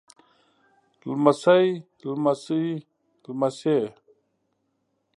[1.07, 1.65] لمسی
[2.03, 2.65] لمسي
[3.25, 3.77] لمسې